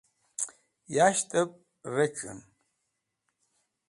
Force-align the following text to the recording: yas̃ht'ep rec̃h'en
yas̃ht'ep 0.95 1.51
rec̃h'en 1.95 2.39